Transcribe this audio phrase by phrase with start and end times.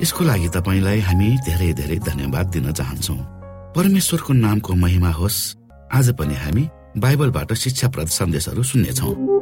[0.00, 3.14] यसको लागि तपाईँलाई हामी धेरै धेरै धन्यवाद दिन चाहन्छौ।
[3.76, 5.56] परमेश्वरको नामको महिमा होस्।
[5.92, 9.41] आज पनि हामी बाइबलबाट शिक्षाप्रद सन्देशहरू सुन्नेछौँ।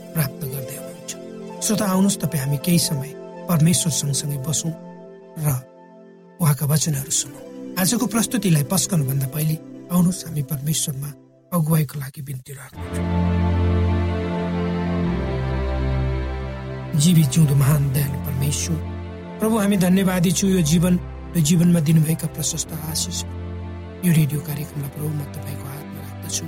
[1.61, 3.11] श्रोता आउनुहोस् तपाईँ हामी केही समय
[3.45, 4.73] परमेश्वर सँगसँगै बसौँ
[5.45, 5.47] र
[6.41, 9.55] उहाँका वचनहरू सुनौँ। आजको प्रस्तुतिलाई पस्कनुभन्दा पहिले
[9.93, 11.09] आउनुहोस् हामी परमेश्वरमा
[11.53, 12.89] अगुवाईको लागि बिन्ती राख्छौँ।
[16.97, 18.79] जीवित जिउँदो महान दयालु परमेश्वर
[19.39, 20.93] प्रभु हामी धन्यवादी छु यो जीवन
[21.37, 23.17] र जीवनमा दिनुभएका प्रशस्त आशिष
[24.01, 26.45] यो रेडियो कार्यक्रमलाई प्रभु म तपाईँको हातमा राख्दछु।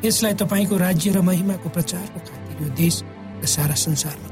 [0.00, 2.96] यसलाई तपाईँको राज्य र महिमाको प्रचारको खातिर यो देश
[3.44, 4.28] र सारा संसारमा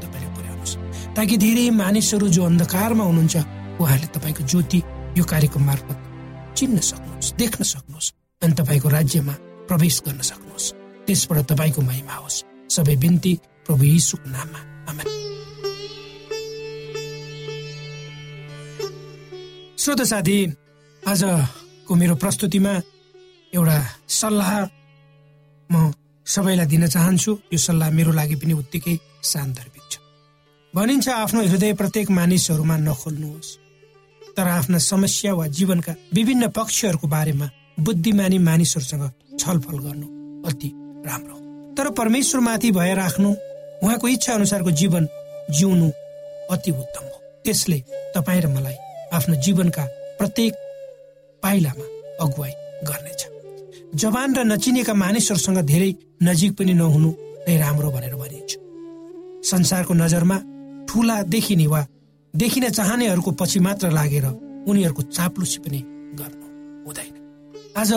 [1.16, 3.36] ताकि धेरै मानिसहरू जो अन्धकारमा हुनुहुन्छ
[3.80, 4.78] उहाँहरूले तपाईँको ज्योति
[5.18, 5.98] यो कार्यक्रम मार्फत
[6.58, 8.12] चिन्न सक्नुहोस् देख्न सक्नुहोस्
[8.42, 9.34] अनि तपाईँको राज्यमा
[9.68, 10.72] प्रवेश गर्न सक्नुहोस्।
[11.06, 12.42] त्यसबाट तपाईँको महिमा होस्।
[12.74, 13.32] सबै बिन्ती
[13.66, 14.60] प्रभु यीशुको नाममा।
[19.78, 20.36] श्रोत साथी
[21.06, 22.72] आजको मेरो प्रस्तुतिमा
[23.54, 23.78] एउटा
[24.08, 24.52] सल्लाह
[25.70, 25.92] म
[26.26, 29.36] सबैलाई दिन चाहन्छु। यो सल्लाह मेरो लागि पनि उत्तिकै छ
[30.74, 33.50] भनिन्छ आफ्नो हृदय प्रत्येक मानिसहरूमा नखोल्नुहोस्।
[34.36, 37.46] तर आफ्ना समस्या वा जीवनका विभिन्न पक्षहरूको बारेमा
[37.80, 39.04] बुद्धिमानी मानिसहरूसँग
[39.38, 40.06] छलफल गर्नु
[40.48, 40.68] अति
[41.06, 41.36] राम्रो
[41.76, 43.30] तर परमेश्वरमाथि भएर राख्नु
[43.82, 45.06] उहाँको इच्छा अनुसारको जीवन
[45.50, 45.88] जिउनु
[46.50, 47.78] अति उत्तम हो। त्यसले
[48.14, 48.76] तपाईँ र मलाई
[49.14, 49.84] आफ्नो जीवनका
[50.18, 50.54] प्रत्येक
[51.42, 51.86] पाइलामा
[52.24, 52.52] अगुवाई
[52.88, 53.22] गर्नेछ।
[53.94, 55.90] जवान र नचिनेका मानिसहरूसँग धेरै
[56.22, 57.10] नजिक पनि नहुनु
[57.46, 58.50] नै राम्रो भनेर भनिन्छ।
[59.50, 60.38] संसारको नजरमा
[60.94, 61.80] ठुला देखिने वा
[62.34, 64.26] देखिन चाहनेहरूको पछि मात्र लागेर
[64.70, 65.80] उनीहरूको चाप्लुसी पनि
[66.14, 66.46] गर्नु
[66.86, 67.14] हुँदैन।
[67.76, 67.90] आज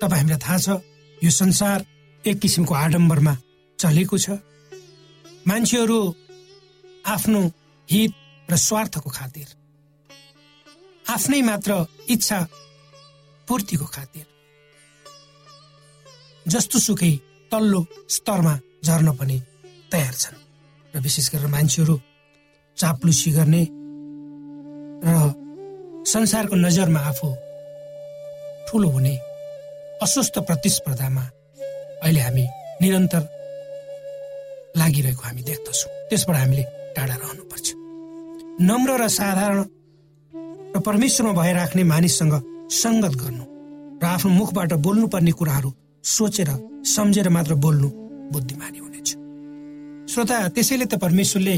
[0.00, 0.68] तपाईँ हामीलाई थाहा छ
[1.18, 1.84] यो संसार
[2.24, 3.34] एक किसिमको आडम्बरमा
[3.78, 4.38] चलेको छ।
[5.42, 5.98] मान्छेहरू
[7.06, 7.40] आफ्नो
[7.88, 8.12] हित
[8.48, 9.48] र स्वार्थको खातिर
[11.10, 11.72] आफ्नै मात्र
[12.14, 12.38] इच्छा
[13.48, 14.26] पूर्तिको खातिर
[16.46, 17.12] जस्तो सुकै
[17.50, 18.54] तल्लो स्तरमा
[18.84, 19.36] झर्न पनि
[19.92, 20.43] तयार छन्।
[20.94, 21.94] र विशेष गरेर मान्छेहरू
[22.78, 23.62] चाप्लुसी गर्ने
[25.04, 25.16] र
[26.06, 27.28] संसारको नजरमा आफू
[28.68, 29.14] ठुलो हुने
[30.02, 31.24] अस्वस्थ प्रतिस्पर्धामा
[32.02, 32.44] अहिले हामी
[32.82, 33.22] निरन्तर
[34.76, 36.64] लागिरहेको हामी देख्दछौँ। त्यसबाट हामीले
[36.96, 37.66] टाढा रहनुपर्छ।
[38.68, 39.58] नम्र र साधारण
[40.74, 42.34] र परमेश्वरमा भइराख्ने मानिससँग
[42.82, 43.44] सङ्गत गर्नु
[44.02, 45.70] र आफ्नो मुखबाट बोल्नुपर्ने कुराहरू
[46.04, 46.50] सोचेर
[46.94, 47.88] सम्झेर मात्र बोल्नु
[48.32, 48.83] बुद्धिमानी
[50.14, 51.56] श्रोता त्यसैले त परमेश्वरले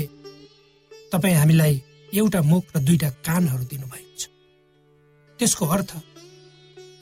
[1.13, 1.75] तपाईँ हामीलाई
[2.17, 4.23] एउटा मुख र दुईटा कानहरू दिनुभएको छ।
[5.39, 5.91] त्यसको अर्थ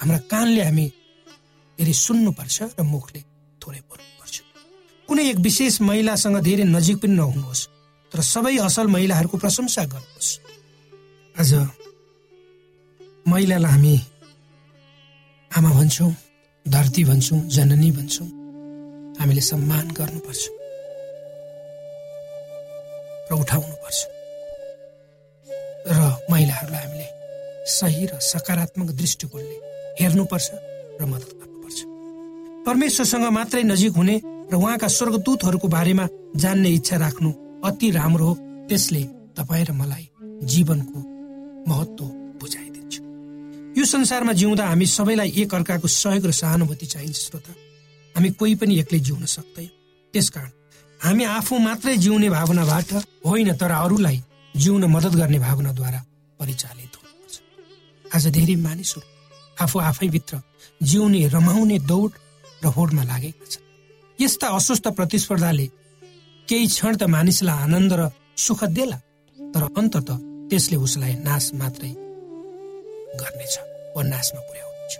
[0.03, 0.87] हाम्रा कानले हामी
[1.79, 3.21] धेरै सुन्नुपर्छ र मुखले
[3.63, 4.37] थोरै बोल्नुपर्छ।
[5.09, 7.63] कुनै एक विशेष महिलासँग धेरै नजिक पनि नहुनुहोस्
[8.13, 10.31] तर सबै असल महिलाहरूको प्रशंसा गर्नुहोस्।
[11.39, 11.51] आज
[13.31, 13.95] महिलालाई हामी
[15.51, 16.13] आमा भन्छौँ
[16.67, 18.29] धरती भन्छौँ जननी भन्छौँ।
[19.23, 20.64] हामीले सम्मान गर्नुपर्छ।
[23.35, 23.99] उठाउनुपर्छ।
[25.87, 25.99] र
[26.31, 27.07] महिलाहरूलाई हामीले
[27.69, 29.57] सही र सकारात्मक दृष्टिकोणले
[30.01, 30.49] हेर्नुपर्छ
[31.01, 31.79] र मद्दत गर्नुपर्छ।
[32.67, 34.17] परमेश्वरसँग मात्रै नजिक हुने
[34.53, 36.05] र उहाँका स्वर्गदूतहरूको बारेमा
[36.37, 37.31] जान्ने इच्छा राख्नु
[37.65, 38.35] अति राम्रो हो।
[38.69, 39.03] त्यसले
[39.37, 40.09] तपाईँ र मलाई
[40.45, 40.99] जीवनको
[41.69, 42.05] महत्व
[42.41, 42.95] बुझाइदिन्छ।
[43.79, 47.53] यो संसारमा जिउँदा हामी सबैलाई एक अर्काको सहयोग र सहानुभूति चाहिन्छ श्रोता।
[48.17, 49.69] हामी कोही पनि एक्लै जिउन सक्दैन।
[50.15, 50.51] त्यसकारण
[51.05, 52.91] हामी आफू मात्रै जिउने भावनाबाट
[53.29, 54.19] होइन तर अरूलाई
[54.55, 56.01] जिउन मद्दत गर्ने भावनाद्वारा
[56.41, 57.35] परिचालित हुनुपर्छ।
[58.05, 59.07] आज धेरै मानिसहरू
[59.65, 60.41] आफू आफैभित्र
[60.81, 62.11] जिउने रमाउने दौड
[62.65, 63.65] र होडमा लागेका छन्।
[64.19, 65.67] यस्ता अस्वस्थ प्रतिस्पर्धाले
[66.49, 68.03] केही क्षण त मानिसलाई आनन्द र
[68.45, 68.99] सुख देला
[69.39, 70.09] तर अन्तत
[70.49, 71.93] त्यसले उसलाई नाश मात्रै
[73.21, 73.55] गर्नेछ
[73.95, 74.95] वा नाशमा पुर्याउनेछ।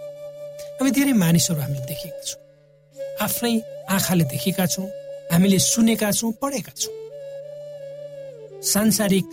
[0.77, 2.41] हामी धेरै मानिसहरू हामीले देखेका छौँ।
[3.25, 3.55] आफ्नै
[3.95, 4.89] आँखाले देखेका छौँ।
[5.33, 6.93] हामीले सुनेका छौँ पढेका छौँ।
[8.63, 9.27] सांसारिक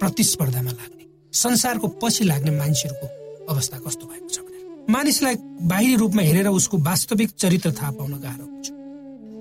[0.00, 3.06] प्रतिस्पर्धामा लाग्ने संसारको पछि लाग्ने मान्छेहरूको
[3.52, 5.36] अवस्था कस्तो भएको छ भनेर। मानिसलाई
[5.68, 8.66] बाहिरी रूपमा हेरेर उसको वास्तविक चरित्र थाहा पाउन गाह्रो हुन्छ।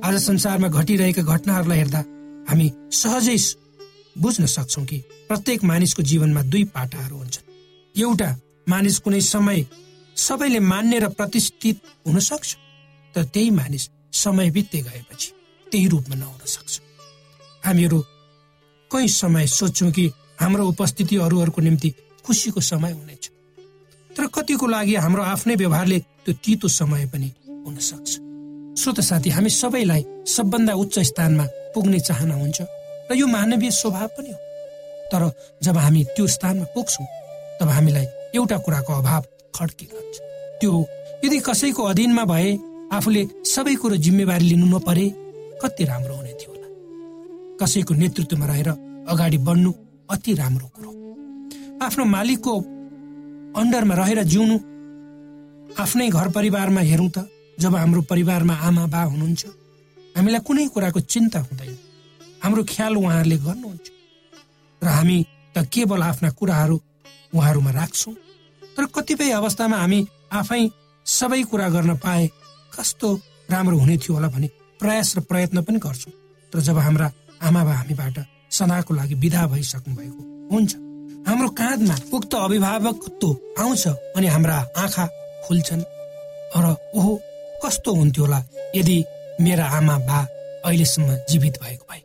[0.05, 2.01] आज संसारमा घटिरहेका घटनाहरूलाई हेर्दा
[2.49, 3.37] हामी सहजै
[4.17, 4.97] बुझ्न सक्छौँ कि
[5.27, 7.45] प्रत्येक मानिसको जीवनमा दुई पाटाहरू हुन्छन्।
[7.95, 8.29] एउटा
[8.69, 9.65] मानिस कुनै समय
[10.17, 12.55] सबैले मान्ने र प्रतिष्ठित हुन सक्छ
[13.15, 15.31] तर त्यही मानिस समय बित्दै गएपछि
[15.74, 16.80] त्यही रूपमा नहुन सक्छ।
[17.65, 18.00] हामीहरू
[18.92, 20.06] कहीँ समय सोध्छौँ कि
[20.42, 21.89] हाम्रो उपस्थिति अरूहरूको निम्ति
[22.25, 23.30] खुसीको समय हुनेछ।
[24.12, 27.32] तर कतिको लागि हाम्रो आफ्नै व्यवहारले त्यो तितो समय पनि
[27.65, 28.12] हुन सक्छ।
[28.82, 32.62] श्रोत साथी हामी सबैलाई सबभन्दा उच्च स्थानमा पुग्ने चाहना हुन्छ
[33.10, 34.39] र यो मानवीय स्वभाव पनि हो।
[35.12, 35.22] तर
[35.63, 37.08] जब हामी त्यो स्थानमा पुग्छौँ
[37.60, 39.24] तब हामीलाई एउटा कुराको अभाव
[39.56, 40.15] खड्किरहन्छ
[40.62, 40.72] त्यो
[41.25, 42.50] यदि कसैको अधीनमा भए
[42.94, 45.08] आफूले सबै कुरो जिम्मेवारी लिनु नपरे
[45.63, 46.67] कति राम्रो हुने थियो होला।
[47.60, 48.70] कसैको नेतृत्वमा रहेर
[49.12, 49.72] अगाडि बढ्नु
[50.12, 50.91] अति राम्रो कुरो।
[51.86, 52.53] आफ्नो मालिकको
[53.60, 54.55] अन्डरमा रहेर जिउनु
[55.79, 57.27] आफ्नै घर परिवारमा हेरौँ त
[57.60, 59.46] जब हाम्रो परिवारमा आमा बा हुनुहुन्छ
[60.15, 61.77] हामीलाई कुनै कुराको चिन्ता हुँदैन।
[62.43, 63.88] हाम्रो ख्याल उहाँहरूले गर्नुहुन्छ।
[64.82, 65.17] र हामी
[65.55, 66.77] त केवल आफ्ना कुराहरू
[67.36, 68.13] उहाँहरूमा राख्छौँ।
[68.75, 70.00] तर कतिपय अवस्थामा हामी
[70.34, 70.62] आफै
[71.05, 72.27] सबै कुरा गर्न पाए
[72.74, 73.10] कस्तो
[73.51, 74.50] राम्रो हुने थियो होला भने
[74.83, 76.13] प्रयास र प्रयत्न पनि गर्छौँ।
[76.53, 77.07] तर जब हाम्रा
[77.41, 78.17] आमा बा हामीबाट
[78.51, 80.21] सदाको लागि विदा भइसक्नु भएको
[80.51, 80.71] हुन्छ
[81.27, 83.27] हाम्रो काँधमा उक्त अभिभावकत्व
[83.61, 85.05] आउँछ अनि हाम्रा आँखा
[85.47, 85.83] खुल्छन्।
[86.55, 87.11] र ओहो
[87.63, 88.39] कस्तो हुन्थ्यो होला
[88.75, 88.97] यदि
[89.41, 90.19] मेरा आमा बा
[90.65, 92.01] अहिलेसम्म जीवित भएको भए।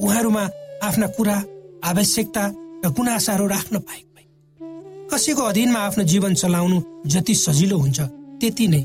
[0.00, 0.44] उहाँहरूमा
[0.82, 1.36] आफ्ना कुरा
[1.84, 2.44] आवश्यकता
[2.84, 4.26] र गुनासाहरू राख्न पाएको भए।
[5.10, 8.00] कसैको अधीनमा आफ्नो जीवन चलाउनु जति सजिलो हुन्छ
[8.40, 8.82] त्यति नै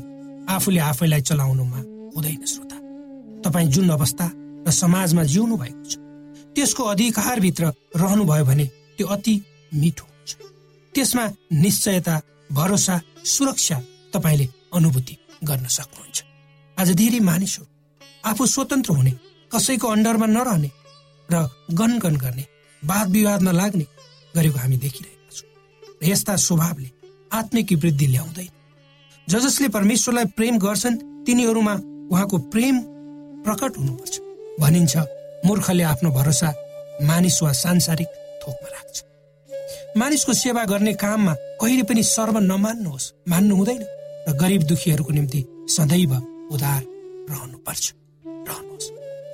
[0.50, 1.80] आफूले आफैलाई चलाउनुमा
[2.14, 2.76] हुँदैन श्रोता।
[3.44, 4.30] तपाईँ जुन अवस्था
[4.66, 5.96] र समाजमा जिउनु भएको छ
[6.54, 8.66] त्यसको अधिकारभित्र रहनुभयो भने
[8.96, 9.34] त्यो अति
[9.74, 10.30] मिठो हुन्छ।
[10.94, 12.20] त्यसमा निश्चयता
[12.52, 13.78] भरोसा सुरक्षा
[14.14, 16.18] तपाईँले अनुभूति गर्न सक्नुहुन्छ।
[16.76, 17.66] आज धेरै मानिसहरू
[18.24, 19.12] आफू स्वतन्त्र हुने
[19.54, 20.70] कसैको अन्डरमा नरहने
[21.28, 22.44] र गनगन गर्ने
[22.82, 23.86] वाद विवादमा लाग्ने
[24.36, 26.90] गरेको हामी देखिरहेका छौँ। यस्ता स्वभावले
[27.32, 28.50] आत्मिक वृद्धि ल्याउँदैन।
[29.28, 31.74] ज जसले परमेश्वरलाई प्रेम गर्छन् तिनीहरूमा
[32.10, 32.76] उहाँको प्रेम
[33.44, 34.14] प्रकट हुनुपर्छ।
[34.60, 34.96] भनिन्छ
[35.46, 36.48] मूर्खले आफ्नो भरोसा
[37.02, 38.08] मानिस वा सांसारिक
[38.42, 38.96] थोकमा राख्छ।
[39.96, 43.82] मानिसको सेवा गर्ने काममा कहिले पनि सर्व नमान्नुहोस्। मान्नु हुँदैन
[44.28, 46.12] र गरिब दुखीहरूको निम्ति सदैव
[46.52, 46.82] उधार
[47.30, 47.84] रहनुपर्छ।
[48.48, 48.86] रहनुहोस्।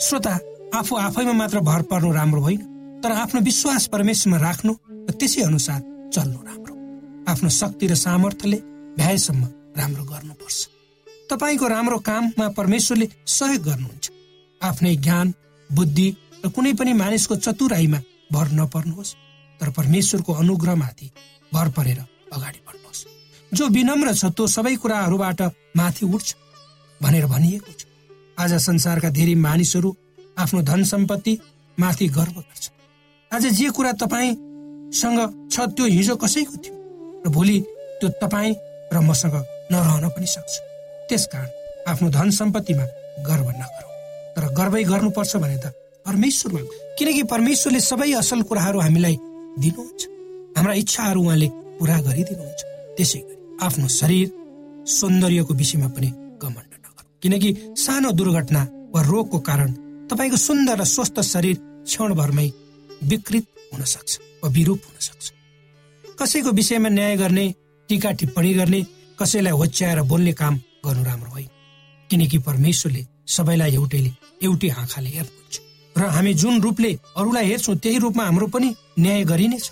[0.07, 0.35] श्रोता
[0.75, 2.63] आफू आफैमा मात्र भर पर्नु राम्रो होइन
[3.03, 4.73] तर आफ्नो विश्वास परमेश्वरमा राख्नु
[5.09, 5.81] र त्यसै अनुसार
[6.15, 6.75] चल्नु राम्रो।
[7.33, 8.59] आफ्नो शक्ति र सामर्थ्यले
[8.97, 9.43] भ्याएसम्म
[9.77, 10.76] राम्रो गर्नुपर्छ।
[11.31, 14.11] तपाईँको राम्रो काममा परमेश्वरले सहयोग गर्नुहुन्छ।
[14.61, 15.27] आफ्नै ज्ञान
[15.71, 16.09] बुद्धि
[16.45, 17.99] र कुनै पनि मानिसको चतुराईमा
[18.33, 19.15] भर नपर्नुहोस्।
[19.61, 21.11] तर परमेश्वरको अनुग्रहमाथि
[21.53, 21.99] भर परेर
[22.33, 23.07] अगाडि बढ्नुहोस्।
[23.53, 25.41] जो विनम्र छ त्यो सबै कुराहरूबाट
[25.77, 26.29] माथि उठ्छ
[27.01, 27.83] भनेर भनिएको छ।
[28.39, 29.91] आज संसारका धेरै मानिसहरू
[30.39, 31.39] आफ्नो धन सम्पत्ति
[31.79, 32.65] माथि गर्व गर्छ।
[33.33, 35.19] आज जे कुरा तपाईँसँग
[35.51, 36.75] छ त्यो हिजो कसैको थियो
[37.27, 37.59] र भोलि
[37.99, 38.55] त्यो तपाईँ
[38.93, 39.35] र मसँग
[39.73, 40.55] नरहन पनि सक्छ।
[41.09, 41.51] त्यसकारण
[41.91, 42.85] आफ्नो धन सम्पत्तिमा
[43.29, 43.93] गर्व नगरौँ।
[44.37, 45.67] तर गर्वै गर्नुपर्छ भने त
[46.07, 46.61] परमेश्वरमा
[46.99, 49.17] किनकि परमेश्वरले सबै असल कुराहरू हामीलाई
[49.63, 50.03] दिनुहुन्छ।
[50.57, 51.49] हाम्रा इच्छाहरू उहाँले
[51.79, 52.61] पुरा गरिदिनुहुन्छ।
[52.97, 53.37] त्यसै गरी
[53.67, 54.27] आफ्नो शरीर
[54.99, 56.09] सौन्दर्यको विषयमा पनि
[56.43, 57.51] कमण्ड नगरौँ। किनकि
[57.85, 58.63] सानो दुर्घटना
[58.95, 59.71] वा रोगको कारण
[60.11, 62.49] तपाईँको सुन्दर र स्वस्थ शरीर क्षणभरमै
[63.11, 65.25] विकृत हुन सक्छ वा विरूप हुन सक्छ
[66.21, 67.47] कसैको विषयमा न्याय गर्ने
[67.89, 68.81] टिका टिप्पणी गर्ने
[69.19, 70.55] कसैलाई होच्याएर बोल्ने काम
[70.87, 71.49] गर्नु राम्रो होइन।
[72.11, 74.11] किनकि परमेश्वरले सबैलाई एउटैले
[74.43, 75.55] एउटै आँखाले हेर्नुहुन्छ।
[75.97, 79.71] र हामी जुन रूपले अरूलाई हेर्छौँ त्यही रूपमा हाम्रो पनि न्याय गरिनेछ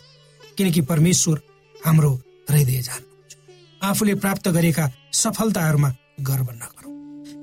[0.56, 1.40] किनकि परमेश्वर
[1.84, 2.10] हाम्रो
[2.50, 3.32] हृदय जान्नुहुन्छ।
[3.82, 5.90] आफूले प्राप्त गरेका सफलताहरूमा
[6.20, 6.92] गर्व नगरौँ।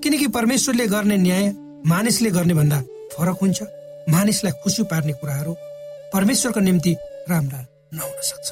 [0.02, 1.46] किनकि परमेश्वरले गर्ने न्याय
[1.86, 2.80] मानिसले गर्ने भन्दा
[3.14, 3.62] फरक हुन्छ।
[4.10, 5.54] मानिसलाई खुसी पार्ने कुराहरू
[6.14, 6.96] परमेश्वरको निम्ति
[7.30, 7.60] राम्रा
[7.94, 8.48] नहुन सक्छ।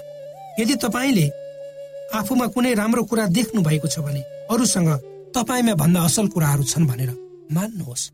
[0.59, 1.25] यदि तपाईँले
[2.13, 4.89] आफूमा कुनै राम्रो कुरा देख्नु भएको छ भने अरूसँग
[5.35, 7.11] तपाईँमा भन्दा असल कुराहरू छन् भनेर
[7.51, 8.05] मान्नुहोस्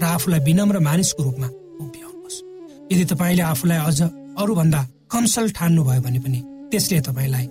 [0.00, 1.48] र आफूलाई विनम्र मानिसको रूपमा
[1.82, 2.36] उभ्याउनुहोस्।
[2.92, 4.00] यदि तपाईँले आफूलाई अझ
[4.42, 4.80] अरूभन्दा
[5.10, 7.46] कमसल ठान्नुभयो भने पनि त्यसले तपाईँलाई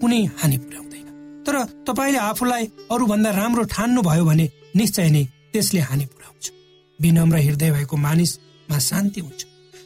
[0.00, 1.08] कुनै हानि पुर्याउँदैन।
[1.46, 1.54] तर
[1.88, 4.46] तपाईँले आफूलाई अरूभन्दा राम्रो ठान्नुभयो भने
[4.76, 6.44] निश्चय नै त्यसले हानि पुर्याउँछ।
[6.98, 9.40] विनम्र हृदय भएको मानिसमा शान्ति हुन्छ।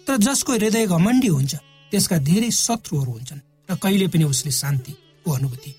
[0.07, 1.55] तर जसको हृदय घमण्डी हुन्छ
[1.93, 5.71] त्यसका धेरै शत्रुहरू हुन्छन् र कहिले पनि उसले शान्तिको अनुभूति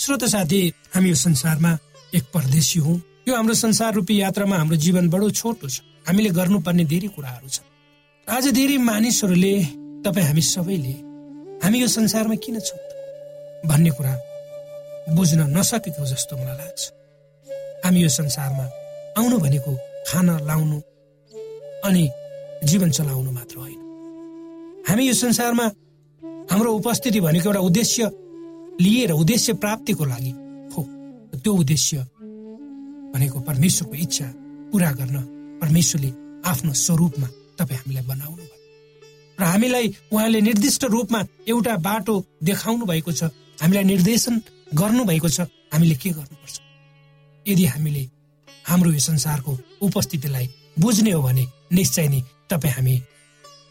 [0.00, 0.60] श्रोत साथी
[0.94, 1.70] हामी यो संसारमा
[2.16, 2.92] एक परदेशी हौ।
[3.28, 7.68] यो हाम्रो संसार रूपी यात्रामा हाम्रो जीवन बडो छोटो छ। हामीले गर्नुपर्ने धेरै कुराहरू छन्।
[8.24, 9.52] आज धेरै मानिसहरूले
[10.00, 10.94] तपाईँ हामी सबैले
[11.60, 12.80] हामी यो संसारमा किन छौँ?
[13.68, 14.14] भन्ने कुरा
[15.12, 16.80] बुझ्न नसकेको जस्तो मलाई लाग्छ।
[17.84, 18.64] हामी यो संसारमा
[19.20, 19.72] आउनु भनेको
[20.08, 20.78] खाना लाउनु
[21.84, 22.04] अनि
[22.64, 23.80] जीवन चलाउनु मात्र होइन।
[24.88, 25.66] हामी यो संसारमा
[26.48, 28.00] हाम्रो उपस्थिति भनेको एउटा उद्देश्य
[28.80, 30.30] लिएर उद्देश्य प्राप्तिको लागि
[30.72, 30.82] हो।
[31.36, 31.96] त्यो उद्देश्य
[33.14, 34.26] भनेको परमेश्वरको इच्छा
[34.72, 35.16] पुरा गर्न
[35.62, 36.10] परमेश्वरले
[36.50, 38.56] आफ्नो स्वरूपमा तपाईँ हामीलाई बनाउनु भयो।
[39.40, 43.22] र हामीलाई उहाँले निर्दिष्ट रूपमा एउटा बाटो देखाउनु भएको छ
[43.60, 44.40] हामीलाई निर्देशन
[44.74, 45.40] गर्नुभएको छ
[45.72, 46.60] हामीले के गर्नुपर्छ?
[47.46, 48.08] यदि हामीले
[48.68, 50.46] हाम्रो यो संसारको उपस्थितिलाई
[50.80, 52.20] बुझ्ने हो भने निश्चय नै
[52.50, 52.96] तपाईँ हामी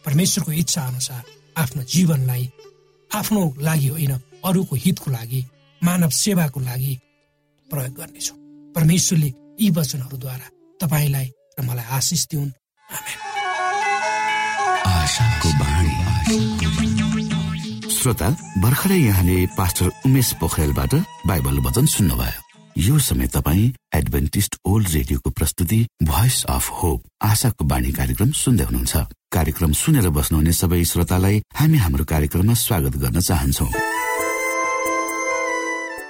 [0.06, 1.22] परमेश्वरको इच्छा अनुसार
[1.56, 2.50] आफ्नो जीवनलाई
[3.10, 4.12] आफ्नो लागि होइन
[4.44, 5.44] अरूको हितको लागि
[5.82, 6.94] मानव सेवाको लागि
[7.66, 8.36] प्रयोग गर्नेछौँ।
[8.74, 9.30] परमेश्वरले
[9.60, 10.46] यी वचनहरूद्वारा
[10.80, 11.26] तपाईँलाई
[11.58, 12.50] र मलाई आशिष दिउन्।
[18.00, 18.28] श्रोता
[18.58, 20.94] भर्खरै यहाँले पास्टर उमेश पोखरेलबाट
[21.26, 27.92] बाइबल वचन सुन्नुभयो। यो समय तपाईँ एडभेन्टिस्ट ओल्ड रेडियोको प्रस्तुति भोइस अफ होप आशाको बाणी
[27.92, 28.96] कार्यक्रम सुन्दै हुनुहुन्छ।
[29.32, 33.66] कार्यक्रम सुनेर बस्नुहुने सबै श्रोतालाई हामी हाम्रो कार्यक्रममा स्वागत गर्न चाहन्छौ।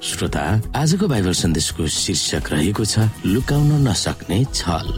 [0.00, 0.42] श्रोता
[0.76, 4.88] आजको बाइबल सन्देशको शीर्षक रहेको छ लुकाउन नसक्ने छल।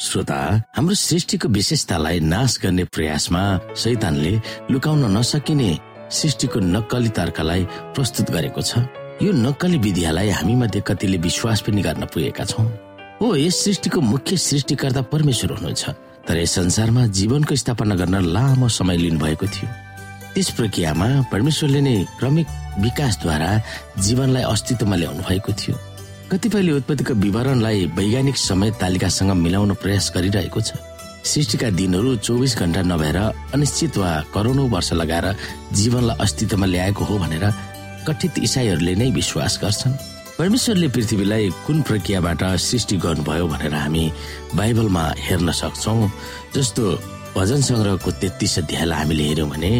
[0.00, 0.40] श्रोता
[0.76, 3.44] हाम्रो सृष्टिको विशेषतालाई नाश गर्ने प्रयासमा
[3.76, 4.34] शैतानले
[4.70, 5.70] लुकाउन नसकिने
[6.08, 8.88] सृष्टिको नक्कली तर्कलाई प्रस्तुत गरेको छ।
[9.20, 12.66] यो नक्कली विधिलाई हामी मध्ये कतिले विश्वास पनि गर्न पुगेका छौँ।
[13.20, 18.96] हो यस सृष्टिको मुख्य सृष्टिकर्ता परमेश्वर हुनुहुन्छ। तर यस संसारमा जीवनको स्थापना गर्न लामो समय
[18.96, 19.68] लिनुभएको थियो।
[20.34, 22.46] त्यस प्रक्रियामा परमेश्वरले नै क्रमिक
[22.78, 23.50] विकासद्वारा
[23.98, 25.74] जीवनलाई अस्तित्वमा ल्याउनु भएको थियो।
[26.30, 30.78] कतिपयले उत्पत्तिको विवरणलाई वैज्ञानिक समय तालिकासँग मिलाउन प्रयास गरिरहेको छ।
[31.26, 33.18] सृष्टिका दिनहरू चौबिस घण्टा नभएर
[33.50, 35.26] अनिश्चित वा करोडौँ वर्ष लगाएर
[35.74, 37.44] जीवनलाई अस्तित्वमा ल्याएको हो भनेर
[38.06, 39.98] कथित इसाईहरूले नै विश्वास गर्छन्।
[40.40, 44.04] परमेश्वरले पृथ्वीलाई कुन प्रक्रियाबाट सृष्टि गर्नुभयो भनेर हामी
[44.56, 46.08] बाइबलमा हेर्न सक्छौँ।
[46.56, 46.82] जस्तो
[47.36, 49.72] भजन सङ्ग्रहको तेत्तिस अध्यायलाई हामीले हेऱ्यौँ भने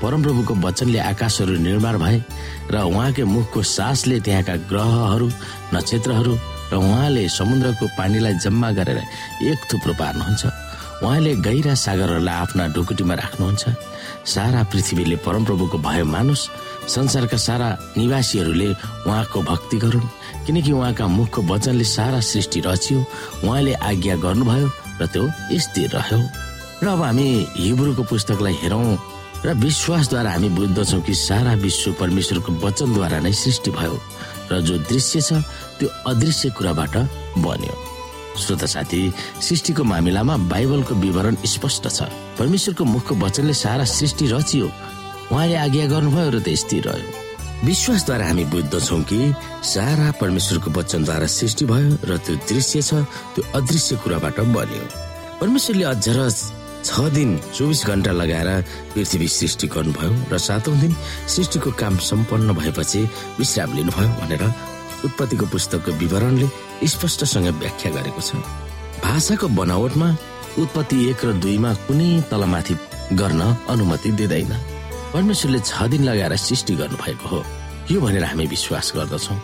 [0.00, 2.16] परमप्रभुको वचनले आकाशहरू निर्माण भए
[2.72, 5.28] र उहाँकै मुखको सासले त्यहाँका ग्रहहरू
[5.76, 6.32] नक्षत्रहरू
[6.72, 8.98] र उहाँले समुद्रको पानीलाई जम्मा गरेर
[9.52, 10.42] एक थुप्रो पार्नुहुन्छ।
[11.04, 13.64] उहाँले गहिरा सागरहरूलाई आफ्ना ढुकुटीमा राख्नुहुन्छ।
[14.26, 16.48] सारा पृथ्वीले परमप्रभुको भय मानुस।
[16.88, 18.68] संसारका सारा निवासीहरूले
[19.06, 20.10] उहाँको भक्ति गरून्
[20.46, 22.98] किनकि उहाँका मुखको वचनले सारा सृष्टि रच्यो
[23.44, 24.68] उहाँले आज्ञा गर्नुभयो
[25.00, 25.24] र त्यो
[25.60, 26.20] स्थिर रह्यो।
[26.82, 28.98] र अब हामी हिब्रूको पुस्तकलाई हेरौँ
[29.46, 33.96] र विश्वासद्वारा हामी बुझ्दछौँ कि सारा विश्व परमेश्वरको वचनद्वारा नै सृष्टि भयो
[34.52, 35.42] र जो दृश्य छ
[35.78, 36.96] त्यो अदृश्य कुराबाट
[37.42, 37.85] बन्यो।
[38.36, 39.00] श्रोत साथी
[39.42, 44.66] सृष्टिको मामिलामा बाइबलको विवरण स्पष्ट छ। परमेश्वरको मुखको वचनले सारा सृष्टि रचियो।
[45.32, 47.08] उहाँले आज्ञा गर्नुभयो र त्यो स्थिर रह्यो।
[47.64, 49.18] विश्वासद्वारा हामी बुझ्दछौँ कि
[49.64, 53.02] सारा परमेश्वरको वचनद्वारा सृष्टि भयो र त्यो दृश्य छ
[53.34, 54.84] त्यो अदृश्य कुराबाट बन्यो।
[55.40, 56.08] परमेश्वरले अझ
[56.86, 58.48] छ दिन चौबिस घन्टा लगाएर
[58.94, 60.92] पृथ्वी सृष्टि गर्नुभयो र सातौं दिन
[61.26, 63.00] सृष्टिको काम सम्पन्न भएपछि
[63.38, 64.42] विश्राम लिनुभयो भनेर
[65.04, 66.46] उत्पत्तिको पुस्तकको विवरणले
[66.84, 68.36] स्पष्टसँग व्याख्या गरेको छ।
[69.04, 70.08] भाषाको बनावटमा
[70.58, 72.74] उत्पत्ति एक र दुईमा कुनै तलमाथि
[73.20, 74.52] गर्न अनुमति दिँदैन।
[75.12, 77.40] परमेश्वरले छ दिन लगाएर सृष्टि गर्नुभएको हो।
[77.90, 79.38] यो भनेर हामी विश्वास गर्दछौँ।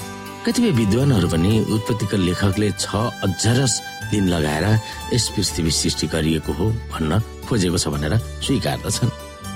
[0.46, 2.86] कतिपय विद्वानहरू पनि उत्पत्तिको लेखकले छ
[3.22, 3.74] अझरस
[4.10, 4.66] दिन लगाएर
[5.14, 9.10] यस पृथ्वी सृष्टि गरिएको हो भन्न खोजेको छ भनेर स्वीकार्दछन्।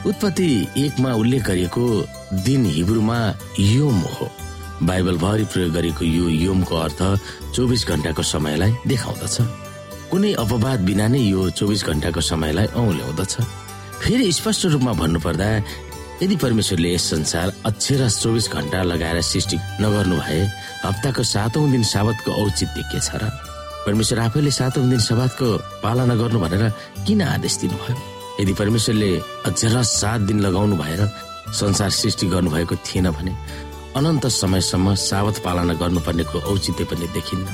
[0.07, 1.85] उत्पत्ति एकमा उल्लेख गरिएको
[2.47, 3.19] दिन हिब्रूमा
[3.59, 4.31] योम हो।
[4.83, 7.01] बाइबल भरि प्रयोग गरेको यो योमको अर्थ
[7.55, 9.37] चौबिस घण्टाको समयलाई देखाउँदछ।
[10.11, 13.35] कुनै अपवाद बिना नै यो चौबिस घण्टाको समयलाई औल्याउँदछ
[14.03, 15.47] फेरि स्पष्ट रूपमा भन्नुपर्दा
[16.23, 20.41] यदि परमेश्वरले यस संसार अक्षर चौबिस घण्टा लगाएर सृष्टि नगर्नु भए
[20.85, 23.31] हप्ताको सातौं दिन साबतको औचित्य के छ र?
[23.87, 25.47] परमेश्वर आफैले सातौं दिन सबातको
[25.83, 26.63] पालना गर्नु भनेर
[27.07, 27.97] किन आदेश दिनुभयो?
[28.41, 29.11] यदि परमेश्वरले
[29.47, 31.01] अझ सात दिन लगाउनु भएर
[31.53, 33.33] संसार सृष्टि गर्नुभएको थिएन भने
[33.97, 37.49] अनन्त समयसम्म सावत पालना गर्नुपर्नेको औचित्य पनि देखिन्न।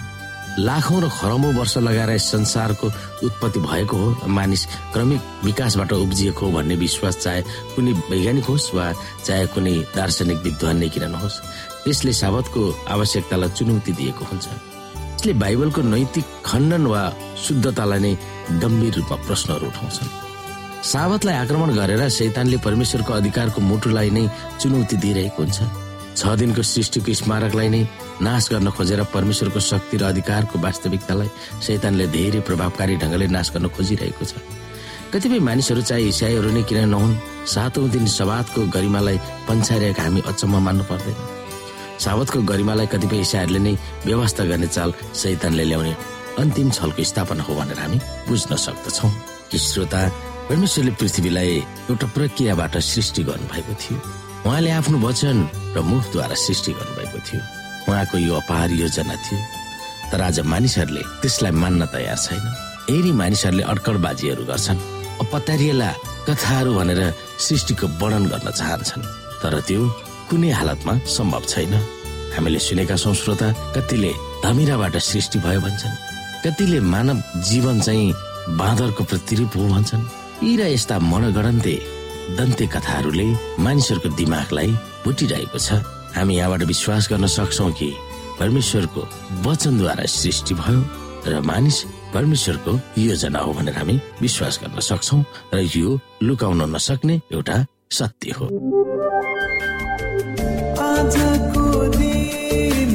[0.59, 2.87] लाखौं र खरौँ वर्ष लगाएर संसारको
[3.27, 7.43] उत्पत्ति भएको हो मानिस क्रमिक विकासबाट उब्जिएको भन्ने विश्वास चाहे
[7.75, 8.87] कुनै वैज्ञानिक होस् वा
[9.25, 11.39] चाहे कुनै दार्शनिक विद्वान नै किन नहोस्
[11.85, 14.47] त्यसले साबतको आवश्यकतालाई चुनौती दिएको हुन्छ।
[15.23, 17.03] यसले बाइबलको नैतिक खण्डन वा
[17.39, 18.13] शुद्धतालाई नै
[18.59, 20.11] गम्भीर रूपमा प्रश्नहरू उठाउँछन्।
[20.91, 24.27] साबतलाई आक्रमण गरेर शैतानले परमेश्वरको अधिकारको मुटुलाई नै
[24.61, 25.61] चुनौती दिइरहेको हुन्छ।
[26.17, 27.83] छ दिनको सृष्टिको स्मारकलाई नै
[28.23, 31.29] नाश गर्न खोजेर परमेश्वरको शक्ति र अधिकारको वास्तविकतालाई
[31.67, 34.33] शैतानले धेरै प्रभावकारी ढङ्गले नाश गर्न खोजिरहेको छ।
[35.13, 40.85] कतिपय मानिसहरू चाहे इसाईहरू नै किन नहुन् सातौं दिन सवादको गरिमालाई पन्छाइरहेका हामी अचम्म मान्नु
[40.89, 41.19] पर्दैन।
[42.05, 43.75] सावतको गरिमालाई कतिपय इसाईहरूले नै
[44.07, 45.95] व्यवस्था गर्ने चाल शैतानले ल्याउने
[46.41, 47.99] अन्तिम छलको स्थापना हो भनेर हामी
[48.29, 49.09] बुझ्न सक्दछौ
[49.51, 50.01] कि श्रोता
[50.49, 51.51] परमेश्वरले पृथ्वीलाई
[51.91, 54.01] एउटा प्रक्रियाबाट सृष्टि गर्नुभएको थियो।
[54.47, 55.39] उहाँले आफ्नो वचन
[55.77, 57.43] र मुखद्वारा सृष्टि गर्नुभएको थियो।
[57.89, 59.41] उहाँको यो अपार योजना थियो।
[60.11, 62.45] तर आज मानिसहरूले त्यसलाई मान्न तयार छैन।
[62.91, 64.81] यही मानिसहरूले अड्कडबाजीहरू गर्छन्
[65.23, 65.91] अपतारिएला
[66.27, 67.01] कथाहरू भनेर
[67.39, 69.05] सृष्टिको वर्णन गर्न चाहन्छन्।
[69.43, 69.83] तर त्यो
[70.31, 71.75] कुनै हालतमा सम्भव छैन।
[72.35, 76.01] हामीले सुनेका छौँ श्रोता कतिले धमिराबाट सृष्टि भयो भन्छन्।
[76.45, 78.13] कतिले मानव जीवन चाहिँ
[78.59, 80.09] बाँदरको प्रतिरूप हो भन्छन्।
[80.43, 81.75] यी र यस्ता मनगणन्ते
[82.39, 83.27] दन्ते कथाहरूले
[83.65, 84.71] मानिसहरूको दिमागलाई
[85.05, 85.83] भुटिरहेको छ।
[86.17, 87.89] हामी यहाँबाट विश्वास गर्न सक्छौ कि
[88.41, 89.03] परमेश्वरको
[89.47, 90.81] वचनद्वारा सृष्टि भयो
[91.29, 91.77] र मानिस
[92.15, 95.19] परमेश्वरको योजना हो भनेर हामी विश्वास गर्न सक्छौ
[95.55, 97.57] र यो लुकाउन नसक्ने एउटा
[97.93, 98.47] सत्य हो।
[100.83, 101.65] आजको
[101.97, 102.95] दिन